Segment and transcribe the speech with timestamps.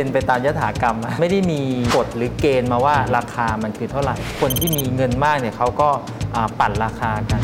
[0.00, 1.60] เป็นไปตามยถากรรมอะไม่ได้มี
[1.96, 5.88] กฎหรือเกณฑ์มาว่าราคามันคือเท่าไหร่ คนที่มีเงินมากเนี่ยเขาก็
[6.34, 7.40] อ่าปั่นราคากัน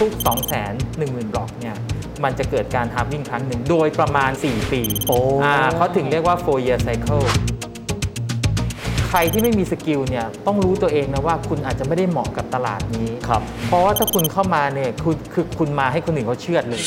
[0.00, 0.64] ทุกๆ 2 1 0
[1.00, 1.76] 0 0 0 บล็อกเนี่ย
[2.24, 7.24] มันจะเกิดการ halving ครั้งหนึ่งโดยประมาณ 4 ปีโอ้อ่าเขาถึงเรียกว่า4 year cycle
[9.08, 16.82] ใครที่ไม่มี skill เนี่ยต้องรู้ตัวเองนะว่าคุณอาจจะไม่ได้เหมาะกับตลาดนี้ครับเพราะว่าถ้าคุณเข้ามาเนี่ยคุณคือคุณมาให้คนอื่นเขาเชือดเลย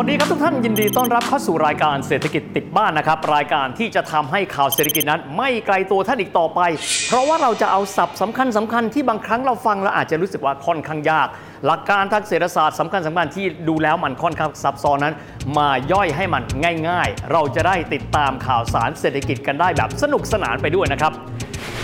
[0.00, 6.60] วัสดีครับทุกท่านยินดีต้อนรับเข้าสู่รายการเศรษฐกิจติดบ้านนะครับ รายการที่จะทำให้ข่าวเศรษฐกิจนั้น ไม่ไกลตัวท่านอีกต่อไป
[7.08, 11.28] เพราะว่าเราจะเอาศัพท์สำคัญสำคัญที่บางครั้งเราฟังแล้วอาจจะรู้สึกว่าค่อนข้างยาก
[11.66, 15.14] หลักการทางเศรษฐศาสตร์สำคัญสำคัญที่ดูแล้วมันค่อนข้างซับซ้อนนั้น
[15.58, 16.42] มาย่อยให้มัน
[16.88, 21.12] ง่าย ๆ เราจะได้ติดตามข่าวสารเศรษฐกิจกันได้แบบสนุกสนานไปด้วยนะครับ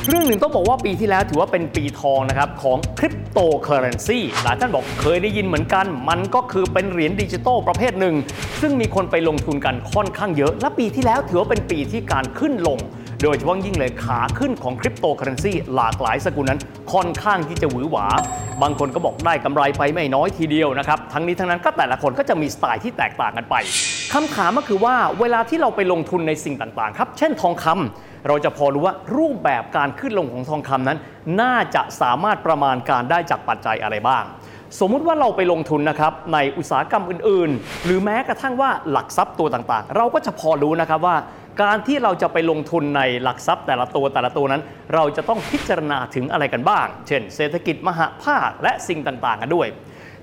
[0.09, 8.15] เรื่องหนึ่งต้องบอกว่าปีที่แล้วถือว่าเป็นปีทองนะครับของคริปโตเคอเรนซีหลายท่านบอกเคยได้ยินเหมือนกัน มันก็คือเป็นเหรียญดิจิตอลประเภทหนึ่ง
[8.61, 12.79] ซึ่งมีคนไปลงทุนกันค่อนข้างเยอะ และปีที่แล้วถือว่าเป็นปีที่การขึ้นลง
[13.23, 16.61] โดยเฉพาะยิ่งเลยขาขึ้นของคริปโตเคอเรนซีหลากหลายสกุลนั้น
[16.93, 18.07] ค่อนข้างที่จะหวือหวา
[18.63, 23.55] บางคนก็บอกได้กำไรไปไม่น้อยทีเดียวนะครับ ทั้งนี้ทั้งนั้นก็แต่ละคนก็จะมีสไตล์ที่แตกต่างกันไป
[24.13, 30.99] คำถามก็คือว่าเวลาที่เราไปลงทุนในสิ่งต่างๆ ครับ เช่นทองคำเราจะพอรู้ว่ารูปแบบการขึ้นลงของทองคำนั้น
[31.41, 34.25] น่าจะสามารถประมาณการได้จากปัจจัยอะไรบ้าง
[34.81, 41.17] สมมุติว่าเราไปลงทุนนะครับในอุตสาหกรรมอื่นๆ หรือแม้กระทั่งว่าหลักทรัพย์ตัวต่างๆ เราก็จะพอรู้นะครับว่า
[41.63, 44.63] การที่เราจะไปลงทุนในหลักทรัพย์แต่ละตัวแต่ละตัวนั้น
[44.95, 49.69] เราจะต้องพิจารณาถึงอะไรกันบ้าง เช่น เศรษฐกิจมหภาคและสิ่งต่างๆ กันด้วย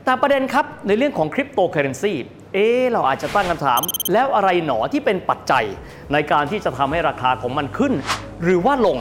[0.05, 2.13] แต่ประเด็นครับในเรื่องของคริปโตเคอเรนซี
[2.53, 3.81] เอ๊เราอาจจะตั้งคำถาม
[4.13, 5.65] แล้วอะไรหนอที่เป็นปัจจัย
[6.13, 7.93] ในการที่จะทำให้ราคาของมันขึ้น
[8.43, 8.97] หรือว่าลง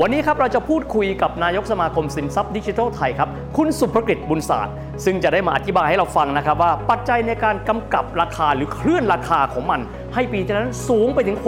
[0.00, 4.74] วันนี้ครับเราจะพูดคุยกับนายกสมาคมสินทรัพย์ดิจิทัลไทยครับ คุณสุภกฤษบุญศาสตร์
[5.04, 9.80] ซึ่งจะได้มาอธิบายให้เราฟังนะครับว่าปัจจัยในการกำกับราคาหรือเคลื่อนราคาของมัน
[10.14, 11.38] ให้ปีนั้นสูงไปถึง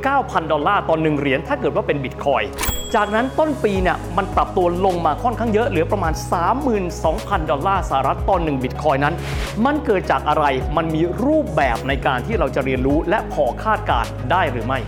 [0.00, 2.42] 69,000 ดอลลาร์ต่อหนึ่งเหรียญถ้าเกิดว่าเป็นบิตคอย
[2.96, 6.12] จากนั้นต้นปีเนี่ยมันปรับตัวลงมาค่อนข้างเยอะเหลือประมาณ
[6.82, 9.14] 32,000 ดอลลาร์สหรัฐต่อหนึ่งบิตคอยนั้น
[9.64, 10.44] มันเกิดจากอะไร
[10.76, 14.78] มันมีรูปแบบในการที่เราจะเรียนรู้และพอคาดการณ์ได้หรือไม่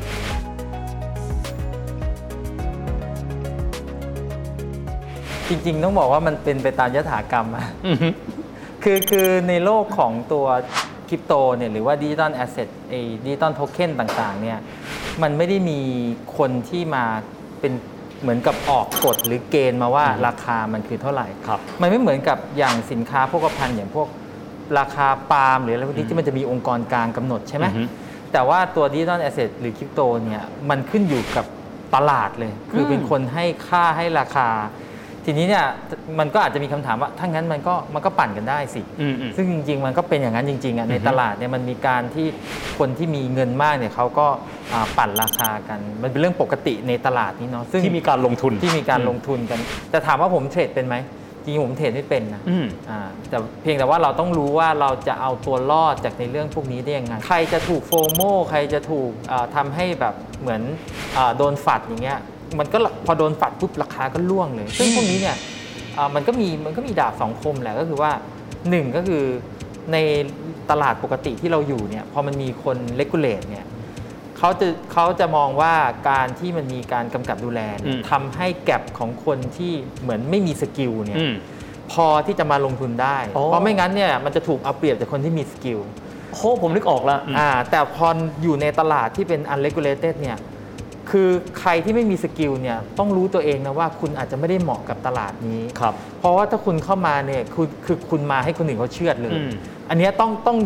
[5.49, 7.67] จริงๆ ต้องบอกว่ามันเป็นไปตามยถากรรมอะ
[8.83, 10.47] คือคือในโลกของตัว
[11.09, 14.59] คริปโตเนี่ยหรือว่า digital asset ไอ้ digital token ต่างๆเนี่ย
[15.23, 15.81] มันไม่ได้มี
[16.37, 17.05] คนที่มา
[17.61, 17.73] เป็น
[18.23, 24.09] เหมือนกับออกกฎหรือเกณฑ์มาว่าราคามันคือเท่าไหร่ ครับ มันไม่เหมือนกับอย่างสินค้าโภคภัณฑ์อย่างพวก
[24.79, 27.83] ราคาปาล์มหรืออะไรพวกนี้ที่มันจะมีองค์กรกลางกำหนดใช่ไหมอือฮึ
[28.33, 31.47] แต่ว่าตัว digital asset หรือคริปโตเนี่ยมันขึ้นอยู่กับ
[31.95, 34.49] ตลาดเลย คือเป็นคนให้ค่าให้ราคา
[35.29, 35.65] ทีนี้เนี่ย
[36.19, 42.27] มันก็อาจจะมีคำถามว่าถ้างั้นมันก็มันก็ปั่นกันได้สิอืมอืมซึ่งจริง ๆ มันก็เป็นอย่างนั้นจริงๆอะในอือฮึตลาดเนี่ยมันมีการที่
[42.79, 44.27] คนที่มีเงินมากเนี่ยเขาก็
[44.73, 49.61] อ่าปั่นราคากัน มันเป็นเรื่องปกติในตลาดนี้เนาะซึ่งที่มีการลงทุนที่มีการลงทุนกัน
[49.91, 50.97] แต่ถามว่าผมเทรดเป็นไหม
[51.43, 58.21] จริงๆผมเทรดไม่เป็นนะอืมอ่าแต่เพียงแต่ว่าเราต้องรู้ว่าเราจะเอาตัวรอดจากในเรื่องพวกนี้ได้ยังไงใครจะถูกโฟโม
[58.51, 60.63] ใครจะถูกอ่าทำให้แบบเหมือน
[61.17, 62.21] อาโดนฝัดอย่างเงี้ย
[62.59, 65.37] มันก็พอโดนฝัดปุ๊บราคาก็ร่วงเลย ซึ่งพวกนี้เนี่ย
[65.97, 68.11] อ่ามันก็มีมันก็มีดาบสองคมแหละก็คือว่า
[68.71, 69.25] หนึ่งก็คือ
[69.93, 69.97] ใน
[70.71, 73.67] ตลาดปกติที่เราอยู่เนี่ยพอมันมีคน regulate เนี่ย
[74.39, 75.75] เขาจะเขาจะมองว่า
[76.11, 81.35] การที่มันมีการกำกับดูแลเนี่ยอืมทำให้ gap ของคนที่เหมือนไม่มี skill เนี่ยอืม
[81.93, 85.81] พอที่จะมาลงทุนได้อ๋อเพราะไม่งั้นเนี่ยมันจะถูกเอาเปรียบจากคนที่มี skill
[86.33, 88.07] โอ้ผมนึกออกแล้วอ่าแต่พอ
[88.43, 90.37] อยู่ในตลาดที่เป็น unregulated เนี่ย
[91.11, 91.29] คือ
[91.59, 99.51] ใครที่ไม่มีสกิลเนี่ยต้องรู้ตัวเองนะว่าคุณอาจจะไม่ได้เหมาะกับตลาดนี้ ครับ เพราะว่าถ้าคุณเข้ามาเนี่ยคือคือคุณมาให้คนอื่นเขาเชื่อดเลย อืม
[99.89, 100.59] อันเนี้ยต้องต้อง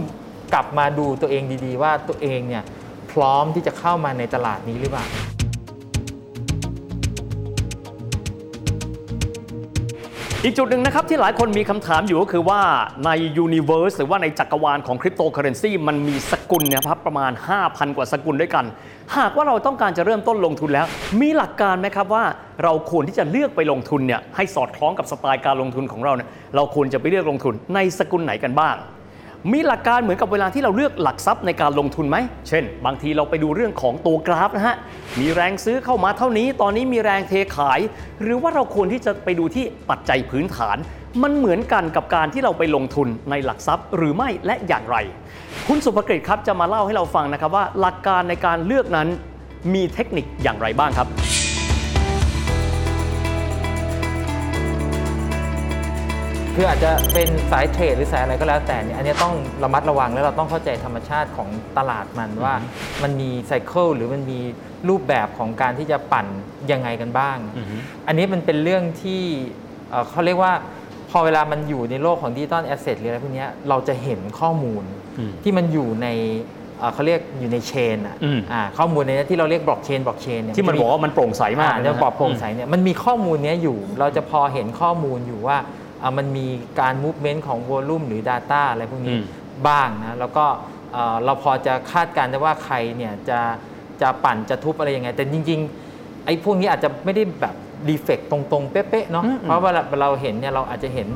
[0.55, 2.65] กลับมาดูตัวเองดีๆ ว่าตัวเองเนี่ย
[3.12, 5.06] พร้อมที่จะเข้ามาในตลาดนี้หรือเปล่า
[10.45, 12.61] อีกจุดหนึ่งนะครับที่หลายคนมีคำถามอยู่ก็คือว่า
[13.05, 17.33] ใน universe หรือว่าในจักรวาลของคริปโตเคอเรนซีมันมีสกุลนะครับประมาณ
[17.65, 18.65] 5,000 กว่าสกุลด้วยกัน
[19.17, 20.87] หากว่าเราต้องการจะเริ่มต้นลงทุนแล้ว
[21.21, 22.25] มีหลักการไหมครับว่า
[22.63, 28.77] เราควรที่จะเลือกไปลงทุนเนี่ยให้สอดคล้องกับสไตล์การลงทุนของเราเนี่ยเราควรจะไปเลือกลงทุนในสกุลไหนกันบ้าง
[29.53, 32.17] มีหลักการเหมือนกับเวลาที่เราเลือกหลักทรัพย์ในการลงทุนไหม
[32.49, 34.77] เช่น บางทีเราไปดูเรื่องของตัวกราฟนะฮะ
[35.21, 37.81] มีแรงซื้อเข้ามาเท่านี้ ตอนนี้มีแรงเทขาย
[38.23, 40.77] หรือว่าเราควรที่จะไปดูที่ปัจจัยพื้นฐาน
[41.23, 44.97] มันเหมือนกันกับการที่เราไปลงทุนในหลักทรัพย์หรือไม่และอย่างไร
[45.69, 49.09] คุณสุภกฤษครับจะมาเล่าให้เราฟังนะครับว่า หลักการในการเลือกนั้น
[49.75, 51.09] มีเทคนิคอย่างไรบ้างครับ
[56.55, 61.49] คืออาจจะเป็นสายเทรดหรือสายอะไรก็แล้วแต่เนี่ยอันนี้ต้องระมัดระวังแล้วเราต้องเข้าใจธรรมชาติของ
[61.79, 62.55] ตลาดมันว่า
[63.02, 64.38] มันมีไซเคิลหรือมันมี
[64.88, 66.26] รูปแบบของการที่จะปั่น
[66.73, 67.76] ยังไงกันบ้างอือฮึ
[68.06, 69.23] อันนี้มันเป็นเรื่องที่
[69.91, 70.52] เอ่อเขาเรียกว่า
[71.11, 74.85] พอเวลามันอยู่ในโลกของ digital asset หรืออะไรพวกเนี้ยเราจะเห็นข้อมูล
[75.19, 76.08] อืมที่มันอยู่ใน
[76.79, 85.69] เอ่อเขาเรียกอยู่ใน chain อะอืมอ่าข้อมูลในนี้ที่เราเรียกบล็อกเชนบล็อกเชนเนี่ยที่มันบอกว่ามันโปร่งใสมากอ่าจะบอกโปร่งใสเนี่ยมันมีข้อมูลเนี้ยอยู่ เราจะพอเห็นข้อมูลอยู่ว่าอ่า
[86.19, 86.47] มันมี
[86.81, 89.23] การ movement ของ volume หรือ data อะไรพวกนี้อืม
[89.69, 90.47] บ้างนะแล้วก็
[90.93, 93.41] เอ่อเราพอจะคาดการณ์ได้ว่าใครเนี่ยจะ
[94.02, 95.61] จะปั่นจะทุบอะไรยังไง แต่จริง
[95.93, 97.55] ๆ ไอ้พวกนี้อาจจะไม่ได้แบบ
[97.88, 101.08] ดีเฟกตรงๆ เป๊ะๆเนาะอืมเพราะว่าเราเห็นเนี่ยเราอาจจะเห็น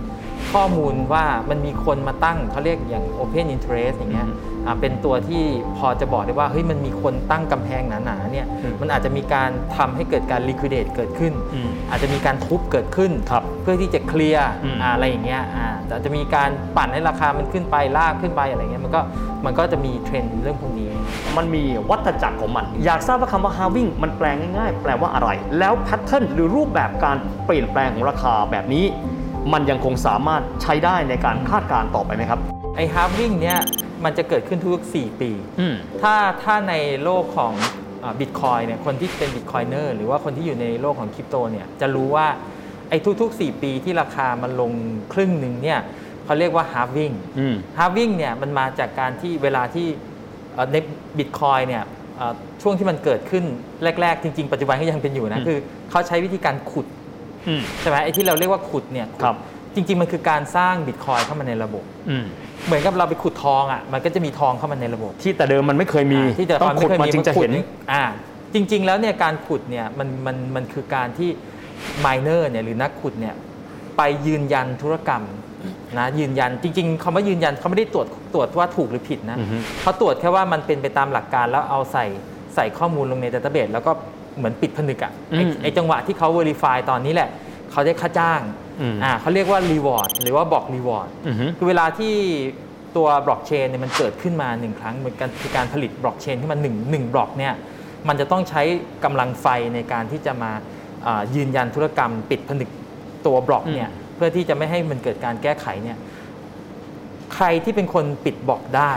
[0.53, 4.33] ข้อมูลว่ามันมีคนมาตั้งเขาเรียกอย่าง Open Interest อย่างเงี้ยอื
[4.63, 5.43] มอ่าเป็นตัวที่
[5.79, 19.01] พอจะบอกได้ว่าเฮ้ยมันมีคนตั้งกำแพงหนาๆเนี่ยอืมมันอาจจะมีการทำให้เกิดการ liquidate เกิดขึ้นอืมอาจจะมีการทุบเกิดขึ้นครับ เพื่อที่จะเคลียร์อืมอ่าอะไรอย่างเงี้ยอ่าแต่อาจจะมีการปั่นให้ราคามันขึ้นไปลากขึ้นไปอะไรเงี้ยมันก็
[19.45, 20.89] มันก็จะมีเทรนด์เรื่องพวกนี้
[21.37, 25.29] มันมีวัฏจักรของมัน อยากทราบว่าคำว่า halving มันแปลง่ายๆ แปลว่าอะไร
[25.59, 27.17] แล้ว pattern หรือรูปแบบการ
[27.47, 28.85] เปลี่ยนแปลงของราคาแบบนี้
[29.53, 32.41] มันยังคงสามารถใช้ได้ในการคาดการณ์ต่อไปไหมครับ
[32.77, 33.59] ไอ้ halving เนี่ย
[34.05, 35.31] มันจะเกิดขึ้นทุกๆ4ปี
[35.61, 36.75] อืมถ้าถ้าใน
[37.05, 37.53] โลกของ
[38.21, 42.27] บิตคอยเนี่ยคนที่เป็น bitcoiner หรือว่าคนที่อยู่ในโลกของคริปโตเนี่ยจะรู้ว่า
[42.89, 44.73] ไอ้ทุกๆ 4 ปีที่ราคามันลง
[45.13, 45.81] ครึ่งหนึ่งเนี่ย
[46.25, 49.87] เขาเรียกว่า halving อืม halving เนี่ยมันมาจากการที่เวลาที่
[50.55, 50.77] เอ่อใน
[51.19, 51.83] บิตคอยเนี่ย
[52.17, 52.33] เอ่อ
[52.63, 53.45] ช่วงที่มันเกิดขึ้น
[54.03, 55.59] แรก ๆ จริง ๆ ปัจจุบันก็ยังเป็นอยู่นะอืมคือ
[55.91, 56.87] เขาใช้วิธีการขุด
[57.49, 59.37] อืมใช่ไหมไอ้ที่เราเรียกว่าขุดเนี่ยขุดครับ
[59.75, 62.25] จริง ๆ มันคือการสร้างบิตคอยเข้ามาในระบบอืม
[62.67, 67.55] เหมือนกับเราไปขุดทองอะมันก็จะมีทองเข้ามาในระบบ ที่แต่เดิมมันไม่เคยมีอ่าที่แต่ต้ก่อองนขุไม่ดเคยมามีจึงจะขุดเห็น
[67.93, 68.05] อ่า
[68.55, 71.31] จริง ๆ แล้วเนี่ยการขุดเนี่ยมันมันมันคือการที่
[72.05, 73.35] มายเนอร์เนี่ยหรือนักขุดเนี่ย
[73.97, 75.23] ไปยืนยันธุรกรรม
[75.99, 82.07] นะยืนยันจริงๆคำว่ายืนยันเขาไม่ได้ตรวจตรวจว่าถูกหรือผิดนะอือฮึเขาตรวจแค่ว่ามันเป็นไปตามหลักการแล้วเอาใส่
[82.55, 83.93] ใส่ข้อมูลลงในดัตเตอร์เบสแล้วก็
[84.37, 87.29] เหมือนปิดผนึกอะไอ้อืมไอ้จังหวะที่เขา Verify ตอนนี้แหละ
[87.71, 88.41] เขาได้ค่าจ้าง
[88.81, 92.15] อืมอ่าเขาเรียกว่า Reward หรือว่าบอก Reward อือฮึคือเวลาที่
[92.97, 97.55] ตัวบล็อกเชนเนี่ยมันเกิดขึ้นมาหนึ่งครั้งเหมือนกันคือการผลิตบล็อกเชนขึ้นมาหนึ่งหนึ่งบล็อกเนี่ย
[98.09, 98.63] มันจะต้องใช้
[99.05, 100.63] กำลังไฟในการที่จะมาอ่า
[101.37, 102.71] ยืนยันธุรกรรมปิดผนึก
[103.27, 105.99] ตัวบล็อกเนี่ยเพื่อที่จะไม่ให้มันเกิดการแก้ไขเนี่ย
[107.35, 108.93] ใครที่เป็นคนปิดบล็อกได้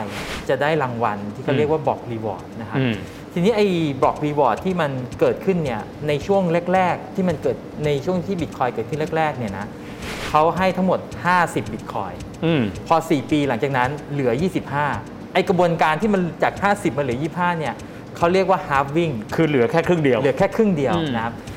[0.50, 2.96] จะได้รางวัลที่เขาเรียกว่า block reward นะครับอืม
[3.34, 3.68] ทีนี้ไอ้
[4.02, 6.44] block reward ที่มันเกิดขึ้นเนี่ยในช่วง
[6.74, 9.66] แรก ๆ ที่มันเกิดในช่วงที่บิตคอยเกิดขึ้นแรกๆเนี่ยนะ
[10.30, 11.00] เขาให้ทั้งหมด
[11.36, 12.14] 50 บิตคอย
[12.46, 14.32] อืมพอ 4 ปีหลังจากนั้นเหลือ
[14.84, 17.74] 25 ไอกระบวนการที่มันจาก 50 มาเหลือ 25 เนี่ย
[18.18, 21.57] เขาเรียกว่า halving คือเหลือแค่ครึ่งเดียว เหลือแค่ครึ่งเดียวอืมนะครับเอ่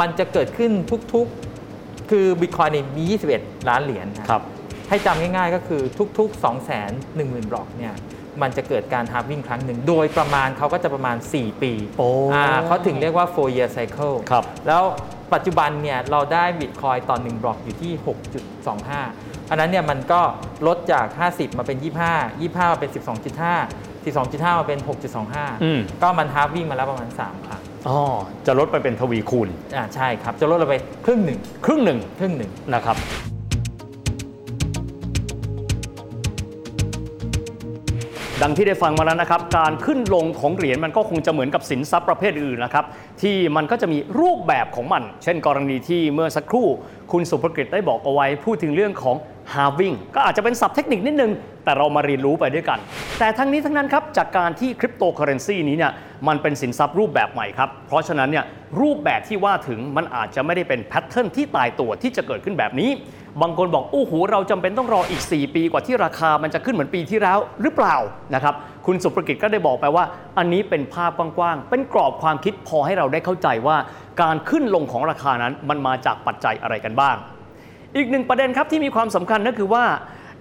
[0.00, 0.70] มันจะเกิดขึ้น
[1.14, 3.02] ทุกๆ คือบิตคอยนี่มี
[3.38, 4.42] 21 ล้านเหรียญนะครับ
[4.88, 5.82] ให้จำง่ายๆก็คือ
[6.18, 7.94] ทุกๆ 2 1 0 0 0 0บล็อกเนี่ย
[8.42, 14.82] มันจะเกิดการ halving ครั้งหนึ่ง โดยประมาณเขาก็จะประมาณ 4 ปีโอ้อ่าเขาถึงเรียกว่า4 year cycle ครับแล้ว
[15.34, 17.92] ปัจจุบันเนี่ยเราได้บิตคอยต่อ1บล็อกอยู่ที่
[18.72, 20.20] 6.25 อันนั้นเนี่ยมันก็
[20.66, 24.78] ลดจาก 50 มาเป็น 25 25 มาเป็น 12.5 12.5 มาเป็น
[25.62, 27.98] อืม6.25 ก็มันฮาร์ฟวิ่งมาแล้วประมาณ 3 ครั้ง อ๋อ
[28.46, 32.96] จะลดไปเป็นทวีคูณอ่าใช่ครับ จะลดลงไปครึ่งหนึ่งครึ่งหนึ่งครึ่งหนึ่งนะครับ
[38.42, 42.84] ดังที่ได้ฟังมาแล้วนะครับ การขึ้นลงของเหรียญมันก็คงจะเหมือนกับสินทรัพย์ประเภทอื่นนะครับ
[43.22, 46.66] ที่มันก็จะมีรูปแบบของมัน เช่น กรณีที่เมื่อสักครู่
[47.12, 49.16] คุณสุภกฤษได้บอกเอาไว้พูดถึงเรื่องของ
[49.52, 51.32] halving ก็อาจจะเป็นศัพท์เทคนิคนิดนึง
[51.64, 52.78] แต่เรามาเรียนรู้ไปด้วยกัน
[53.18, 55.92] แต่ทั้งนี้ทั้งนั้นครับ จากการที่คริปโตเคอเรนซีนี้เนี่ย
[56.28, 58.44] มันเป็นสินทรัพย์รูปแบบใหม่ครับ เพราะฉะนั้นเนี่ย
[58.80, 62.90] รูปแบบที่ว่าถึงมันอาจจะไม่ได้เป็นแพทเทิร์นที่ตายตัวที่จะเกิดขึ้นแบบนี้
[63.42, 67.96] บางคนบอก โอ้โห เราจำเป็นต้องรออีก 4 ปีกว่าที่ราคามันจะขึ้นเหมือนปีที่แล้วหรือเปล่า
[68.34, 68.54] นะครับ
[68.86, 70.04] คุณสุภกิจก็ได้บอกไปว่า
[70.38, 73.76] อันนี้เป็นภาพกว้างๆเป็นกรอบความคิดพอให้เราได้เข้าใจว่า
[74.22, 77.16] การขึ้นลงของราคานั้นมันมาจากปัจจัยอะไรกันบ้าง
[77.96, 79.84] อีกหนึ่งประเด็นครับที่มีความสำคัญนั่นคือว่า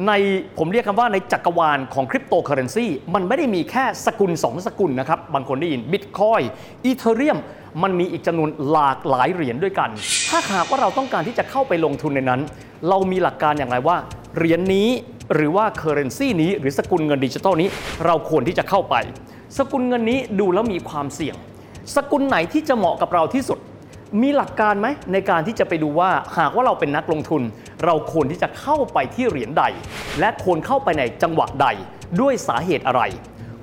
[0.08, 0.12] ใน
[0.58, 6.42] ผมเรียกคำว่าในจักรวาลของคริปโตเคอเรนซีมันไม่ได้มีแค่สกุล 2 สกุลนะครับ บางคนได้ยินบิตคอย
[6.86, 7.38] อีเทเรียม
[7.84, 9.90] มันมีอีกจำนวนหลากหลายเหรียญด้วยกัน
[10.30, 12.42] ถ้าหากว่าเราต้องการที่จะเข้าไปลงทุนในนั้น
[12.90, 13.98] เรามีหลักการอย่างไรว่า
[14.38, 14.90] เหรียญนี้
[15.34, 17.70] หรือว่า currency นี้ หรือสกุลเงินดิจิทัลนี้
[18.06, 18.96] เราควรที่จะเข้าไป
[19.58, 21.36] สกุลเงินนี้ดูแล้วมีความเสี่ยง
[21.96, 23.60] สกุลไหนที่จะเหมาะกับเราที่สุด
[24.22, 27.42] มีหลักการไหมในการที่จะไปดูว่าหากว่าเราเป็นนักลงทุน
[27.86, 29.64] เราควรที่จะเข้าไปที่เหรียญใด
[30.20, 31.68] และควรเข้าไปในจังหวะใด
[32.22, 33.02] ด้วยสาเหตุอะไร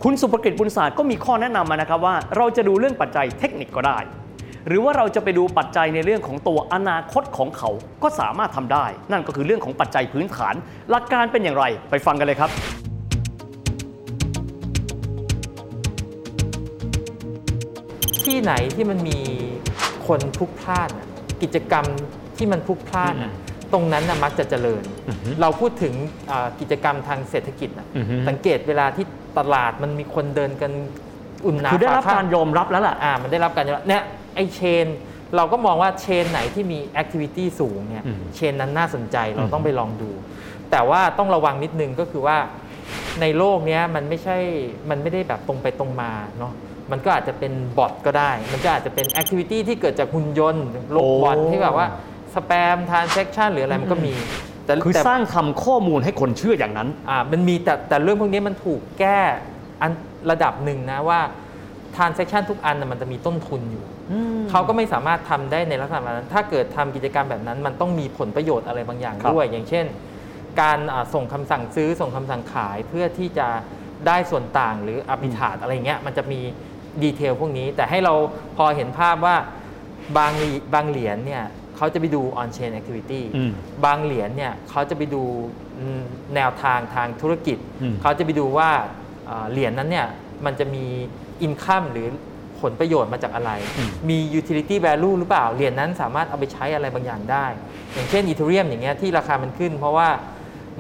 [0.03, 3.99] คุณสุภกิจบุญศาสตร์ก็มีข้อแนะนำมานะครับว่า เราจะดูเรื่องปัจจัยเทคนิคก็ได้
[4.67, 7.71] หรือว่าเราจะไปดูปัจจัยในเรื่องของตัวอนาคตของเขา
[8.03, 10.55] ก็สามารถทำได้ นั่นก็คือเรื่องของปัจจัยพื้นฐาน
[10.91, 12.51] หลักการเป็นอย่างไรไปฟังกันเลยครับ
[18.25, 19.19] ที่ไหนที่มันมี
[20.11, 21.09] คนพลุกพล่านอะ
[21.43, 21.85] กิจกรรม
[22.37, 23.33] ที่มันพลุกพล่านอะ
[23.73, 24.83] ตรงนั้นนะมักจะเจริญ
[25.41, 25.95] เราพูดถึง
[26.31, 29.05] อ่ากิจกรรมทางเศรษฐกิจอะอือฮึสังเกตเวลาที่
[29.39, 30.73] ตลาดมันมีคนเดินกัน
[31.47, 34.03] อุ่นหนาคือได้รับฝข้งการยอมรับแล้วล่ะอ่ามันได้รับการยอมรับเนี่ย
[34.35, 34.87] ไอ้ chain
[35.37, 40.11] เราก็มองว่า chain ไหนที่มี activity สูงเนี่ยอืม chain นั้นน่าสนใจเราอืมต้องไปลองดู
[40.71, 42.39] แต่ว่าต้องระวังนิดนึงก็คือว่า
[43.21, 44.37] ในโลกเนี้ยมันไม่ใช่
[44.91, 46.53] มันไม่ได้แบบตรงไปตรงมาเนาะ
[46.93, 51.87] มันก็อาจจะเป็นบอทก็ได้ มันก็อาจจะเป็น activity ที่เกิดจากหุ่นยนต์โรบอทที่แบบว่า
[52.35, 54.15] spam transaction หรืออะไรมันก็มี
[54.65, 59.21] แต่คือแต่สร้างทำข้อมูลให้คนเชื่ออย่างนั้นอ่ามันมีแต่แต่เรื่องพวกนี้มันถูกแก้
[59.83, 59.91] อัน
[60.31, 61.21] ระดับหนึ่งนะว่า
[61.97, 63.85] transaction ทุกอันนะมันจะมีต้นทุนอยู่
[64.51, 69.87] เขาก็ไม่สามารถทำได้ในลักษณะนั้น ถ้าเกิดทำกิจกรรมแบบนั้น มันต้องมีผลประโยชน์อะไรบางอย่างครับด้วย อย่างเช่น
[70.61, 73.49] การอ่าส่งคำสั่งซื้อส่งคำสั่งขายเพื่อที่จะ
[74.07, 76.41] ได้ส่วนต่างหรืออ b ิ t า t อะไรเงี้ยมันจะมี
[77.03, 78.15] ดีเทลพวกนี้ แต่ให้เรา
[78.57, 79.37] พอเห็นภาพว่า
[80.19, 81.45] บางเหรีบางเหรียญเนี่ย
[81.77, 83.53] เขาจะไปดู on chain activity อืม
[83.85, 85.23] บางเหรียญเนี่ยเขาจะไปดู
[85.79, 86.03] อืม
[86.35, 88.71] แนวทางทางธุรกิจอืมเขาจะไปดูว่า
[89.29, 90.07] อ่าเหรียญนั้นเนี่ย
[90.45, 90.85] มันจะมี
[91.43, 92.09] income หรือ
[92.61, 93.53] ผลประโยชน์มาจากอะไร
[94.09, 97.47] มี utility value หรือเปล่า เหรียญนั้นสามารถเอาไปใช้อะไรบางอย่างได้
[97.95, 100.09] อย่างเช่นอีเทเรียมอย่างเงี้ยที่ราคามันขึ้น เพราะว่า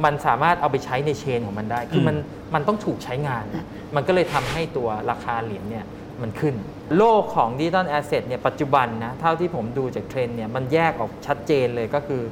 [0.04, 2.16] มันสามารถเอาไปใช้ใน chain ของมันได้ คือมัน
[2.54, 3.44] มันต้องถูกใช้งาน
[3.96, 5.84] มันก็เลยทำให้ตัวราคาเหรียญเนี่ย
[6.22, 6.54] มันขึ้น
[6.98, 12.22] โลกของ digital asset เนี่ยปัจจุบันนะเท่าที่ผมดูจากเทรนด์เนี่ยมันแยกออกชัดเจนเลยก็คือ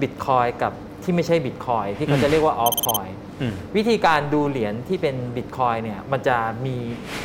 [0.00, 3.06] บิตคอยกับที่ไม่ใช่บิตคอยที่เขาจะเรียกว่าออฟคอย
[3.40, 6.76] อืมวิธีการดูเหรียญที่เป็นบิตคอยเนี่ยมันจะมี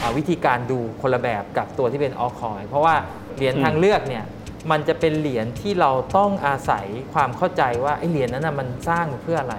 [0.01, 2.95] อ่าวิธีการดูคนละแบบกับตัวที่เป็นออคอยเพราะว่า
[3.35, 4.23] เหรียญอืมทางเลือกเนี่ย
[4.71, 9.55] มันจะเป็นเหรียญที่เราต้องอาศัยความเข้าใจว่าไอ้เหรียญนั้นนะมันสร้างมาเพื่ออะไร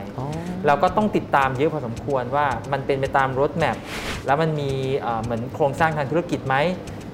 [0.67, 3.77] เราก็ต้องติดตามเยอะพอสมควรว่ามันเป็นไปตาม roadmap
[4.27, 4.71] แล้วมันมี
[5.01, 6.57] เอ่อเหมือนโครงสร้างทางธุรกิจไหม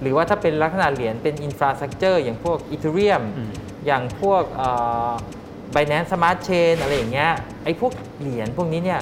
[0.01, 3.51] หรือว่าถ้าเป็นลักษณะเหรียญเป็น infrastructure อย่างพวกอีเทเรียมอืม
[3.87, 4.43] อย่างพวก
[5.73, 7.31] ไบแนน c e Smart Chain อะไรอย่างเงี้ย
[7.65, 9.01] ไอ้พวกเหรียญพวกนี้เนี่ย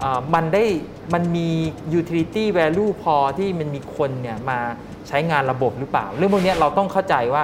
[0.00, 0.64] เอ่อมันได้
[1.14, 1.48] มันมี
[1.98, 4.58] utility value พอที่มันมีคนเนี่ยมา
[5.08, 7.42] ใช้งานระบบหรือเปล่า เรื่องพวกเนี้ยเราต้องเข้าใจว่า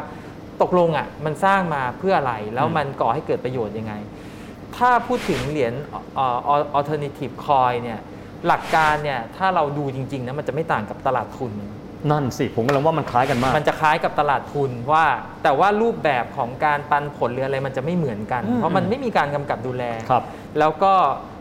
[0.63, 3.95] ตกลงอะมันสร้างมาเพื่ออะไร แล้วมันก่อให้เกิดประโยชน์ยังไง
[4.77, 5.73] ถ้าพูดถึงเหรียญ
[6.15, 6.39] เอ่อ
[6.79, 8.01] alternative coin เนี่ย
[8.47, 11.53] หลักการเนี่ยถ้าเราดูจริงๆนะมันจะไม่ต่างกับตลาดทุน
[12.11, 15.05] นั่นสิผมกำลังว่ามันคล้ายกันมาก มันจะคล้ายกับตลาดทุนว่า
[15.43, 20.23] แต่ว่ารูปแบบของการปันผลหรืออะไรมันจะไม่เหมือนกันอืมเพราะมันไม่มีการกำกับดูแลครับ
[20.59, 20.93] แล้วก็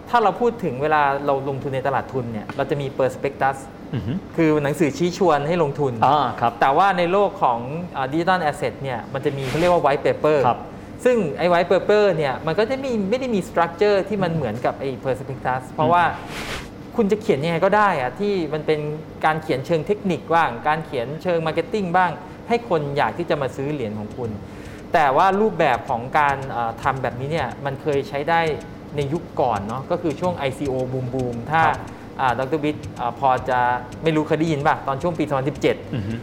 [0.10, 3.83] ถ้าเราพูดถึงเวลาเราลงทุนในตลาดทุนเนี่ยเราจะมี prospectus อือฮึ
[4.38, 7.60] คือหนังสือชี้ชวนให้ลงทุนอ่าครับแต่ว่าในโลกของ
[8.12, 10.60] digital asset เนี่ยมันจะมีเขาเรียกว่า white paper ครับ
[11.06, 16.04] ซึ่งไอ้ white paper เนี่ยมันก็จะมีไม่ได้มี structure ที่มันเหมือนกับไอ้ prospectus เพราะว่า
[16.96, 18.80] คุณจะเขียนยังไงก็ได้อะที่มันเป็น
[19.26, 22.12] การเขียนเชิงเทคนิคบ้าง การเขียนเชิง marketing บ้าง
[22.50, 24.30] ให้คนอยากที่จะมาซื้อเหรียญของคุณ
[24.94, 28.42] แต่ว่ารูปแบบของการเอ่อทำแบบนี้เนี่ยมันเคยใช้ได้
[28.96, 32.02] ในยุคก่อนเนาะก็คือช่วง ICO บูมบูมถ้าครับอ่า
[32.40, 33.60] ดรบิทอ่าพอจะ
[34.04, 36.16] ไม่รู้เคยได้ยินป่ะ ตอนช่วงปี 2017อือฮึ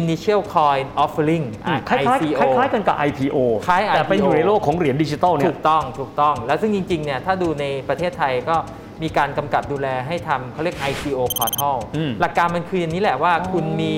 [0.00, 3.36] Initial Coin Offering อือะมคล้ายๆ ICO คล้ายๆกันกับ IPO
[3.68, 8.56] คล้ายแต่เป็น IPO อยู่ในโลกของเหรียญดิจิตอลเนี่ถูยกต้องถูกต้อง แล้วซึ่งจริงๆเนี่ยถ้าดูในประเทศไทยก็
[9.02, 13.92] มีการกำกับดูแลให้ทำเขาเรียก ICO Portal อืมหลักการมันคืออย่างนี้แหละว่าอ๋อคุณมี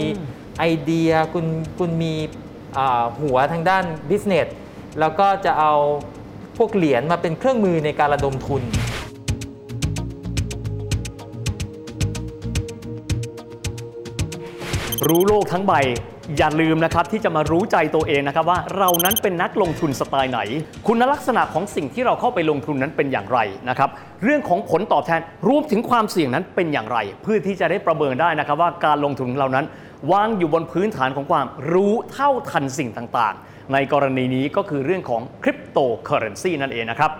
[0.59, 1.47] ไอเดียคุณ
[1.79, 2.15] คุณมี
[2.77, 4.49] อ่าหัวทางด้าน business
[5.01, 5.75] แล้วก็จะเอา
[6.59, 8.63] พวกเหรียญมาเป็นเครื่องมือในการระดมทุน
[15.09, 15.73] รู้โลกทั้งใบ
[16.39, 20.41] อย่าลืมนะครับที่จะมารู้ใจตัวเองนะครับว่าเรานั้นเป็นนักลงทุนสไตล์ไหน
[20.87, 23.39] คุณลักษณะของสิ่งที่เราเข้าไปลงทุนนั้นเป็นอย่างไร
[23.69, 23.91] นะครับ
[24.25, 29.67] เรื่องของผลตอบแทนรวมถึงความเสี่ยงนั้นเป็นอย่างไร เพื่อที่จะได้ประเมินได้นะครับว่าการลงทุนของเรานั้น
[30.13, 37.13] วางอยู่บนพื้นฐานของความรู้เท่าทันสิ่งต่างๆ ในกรณีนี้ก็คือเรื่องของคริปโตเคอเรนซีนั่นเองนะครับ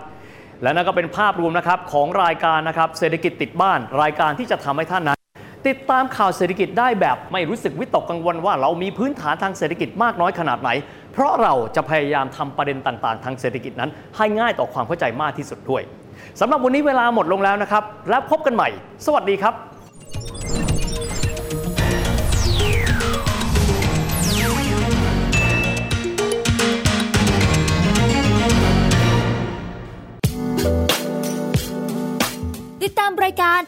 [0.63, 5.20] และนั่นก็เป็นภาพรวมนะครับของรายการนะครับเศรษฐกิจติดบ้านรายการที่จะทำให้ท่านนั้น
[5.69, 10.71] ติดตามข่าวเศรษฐกิจได้แบบไม่รู้สึกวิตกกังวลว่าเรามีพื้นฐานทางเศรษฐกิจมากน้อยขนาดไหน
[11.13, 15.83] เพราะเราจะพยายามทำประเด็นต่างๆ ทางเศรษฐกิจนั้น ให้ง่ายต่อความเข้าใจมากที่สุดด้วย
[16.41, 18.69] สำหรับวันนี้เวลาหมดลงแล้วนะครับ แล้วพบกันใหม่
[19.07, 19.55] สวัสดีครับ